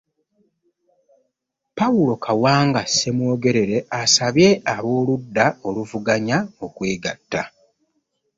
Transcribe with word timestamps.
Paul 1.77 2.07
Kawanga 2.25 2.81
Ssemwogerere 2.87 3.77
asabye 4.01 4.49
ab'oludda 4.75 5.45
oluvuganya 5.67 6.37
okwegatta 6.65 7.41